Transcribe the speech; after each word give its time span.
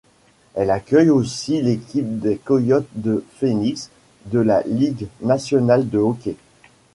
Elle 0.55 0.71
accueille 0.71 1.11
aussi 1.11 1.61
l'équipe 1.61 2.17
des 2.19 2.37
Coyotes 2.37 2.89
de 2.95 3.23
Phoenix 3.35 3.91
de 4.25 4.39
la 4.39 4.63
Ligue 4.63 5.07
nationale 5.21 5.87
de 5.91 5.99
hockey. 5.99 6.37